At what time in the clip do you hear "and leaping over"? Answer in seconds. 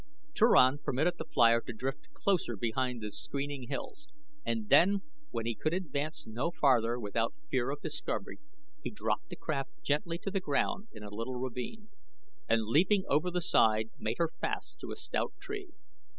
12.49-13.29